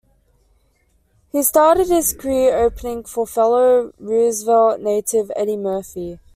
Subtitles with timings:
[1.31, 6.17] He started his career opening for fellow Roosevelt native Eddie Murphy.